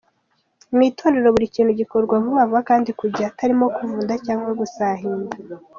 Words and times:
Mu 0.75 0.81
itorero 0.89 1.27
buri 1.35 1.53
kintu 1.55 1.71
gikorwa 1.81 2.13
vuba 2.23 2.47
vuba 2.49 2.61
kandi 2.69 2.89
ku 2.97 3.05
gihe, 3.13 3.25
hatarimo 3.29 3.65
kuvunda 3.75 4.13
cyangwa 4.25 4.49
gusahinda. 4.59 5.35